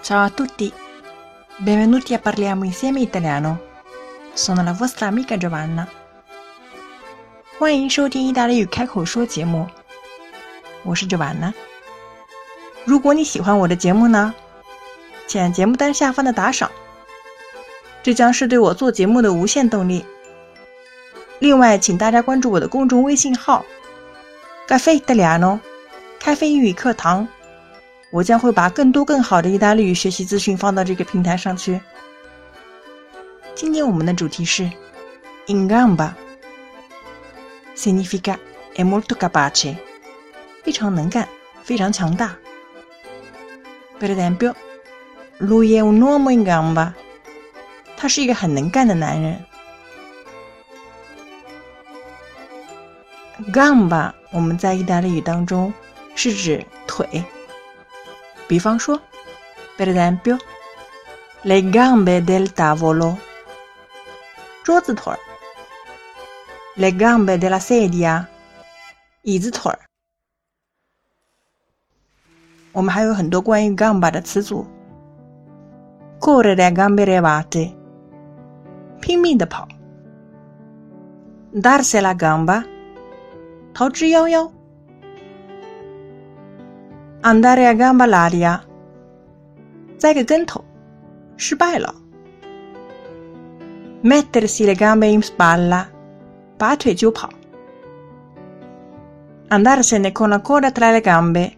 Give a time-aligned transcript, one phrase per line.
[0.00, 0.72] Ciao a tutti,
[1.58, 3.58] benvenuti a parliamo insieme italiano.
[4.32, 5.86] Sono la vostra amica Giovanna.
[7.58, 9.66] 欢迎收听意大利语开口说节目，
[10.84, 11.52] 我是 Giovanna。
[12.84, 14.34] 如果你喜欢我的节目呢，
[15.26, 16.70] 请按节目单下方的打赏，
[18.02, 20.06] 这将是对我做节目的无限动力。
[21.38, 23.64] 另外，请大家关注我的公众微信号
[24.68, 25.58] “Caffè Italiano”
[26.18, 27.28] 咖啡英语课堂。
[28.10, 31.80] 我将会把更多更好的意大利语学习资讯放到这个平台上去。
[33.54, 34.64] 今天我们的主题是
[35.46, 38.38] “in gamba”，significa
[38.74, 39.76] è molto capace，
[40.62, 41.28] 非常能干，
[41.62, 42.34] 非常强大。
[44.00, 46.94] Per esempio，lui è un uomo in gamba，
[47.96, 49.44] 他是一个很能干的男人。
[53.52, 55.74] gamba，我们在意大利语当中
[56.14, 57.22] 是指腿。
[58.48, 58.98] 比方说
[59.76, 63.16] ，per esempio，le gambe del tavolo，
[64.64, 65.18] 桌子腿儿
[66.76, 68.24] ；le gambe della sedia，
[69.22, 69.78] 椅子腿儿。
[72.72, 74.66] 我们还有很多关于 gamba 的词组
[76.18, 77.74] ：correre gambe levate，
[79.02, 79.68] 拼命的跑
[81.52, 82.64] ；darsi la gamba，
[83.74, 84.50] 逃之夭夭。
[87.28, 88.58] Andare a gamba l'aria，
[89.98, 90.64] 栽个跟头，
[91.36, 91.94] 失败了。
[94.02, 95.84] mettersi le gambe in spalla，
[96.56, 97.28] 拔腿就跑。
[99.50, 101.52] andarsene con la coda tra le gambe，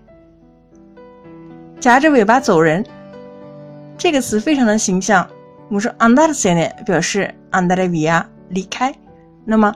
[1.78, 2.84] 夹着尾巴走人。
[3.96, 5.24] 这个词非常的形象。
[5.68, 8.92] 我们说 andarsene 表示 andare via 离开，
[9.44, 9.72] 那么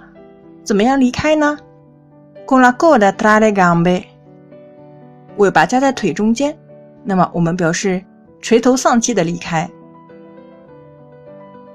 [0.64, 1.56] 怎么样离开呢
[2.46, 4.13] ？con la coda tra le gambe。
[5.36, 6.56] 尾巴夹在腿中间，
[7.02, 8.02] 那么我们表示
[8.40, 9.68] 垂头丧气的离开。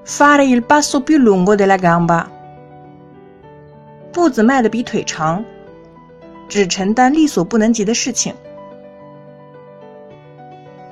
[0.04, 2.24] Fare il passo più lungo della gamba，
[4.12, 5.44] 步子迈的比腿长，
[6.48, 8.34] 只承担力所不能及的事情。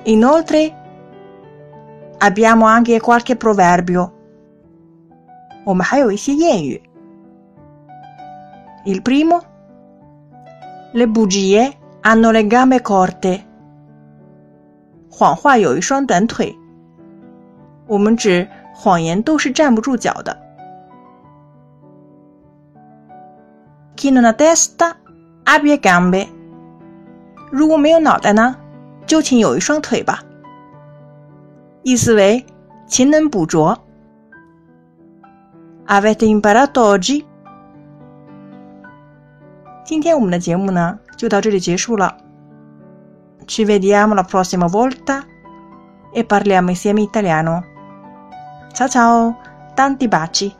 [0.05, 0.73] Inoltre
[2.19, 4.11] abbiamo anche qualche proverbio，
[5.65, 6.81] 我们还有一些谚语。
[8.85, 11.73] Il primo，le bugie。
[12.09, 13.43] Hanno le gambe corte，
[15.11, 16.57] 谎话有一双短腿。
[17.85, 20.35] 我们指谎言都是站不住脚的。
[23.95, 24.95] Chi non ha testa
[25.45, 26.27] abbia gambe，
[27.51, 28.55] 如果没有脑袋呢，
[29.05, 30.23] 就请有一双腿吧。
[31.83, 32.43] 意思为
[32.87, 33.77] 勤能补拙。
[35.85, 37.23] Avete imparato oggi？
[39.88, 40.98] 今天我们的节目呢？
[41.16, 42.16] 就到这里结束了。
[43.46, 45.22] Ci vediamo la prossima volta
[46.12, 47.62] e parliamo insieme italiano.
[48.72, 49.36] Ciao ciao,
[49.74, 50.57] tanti baci.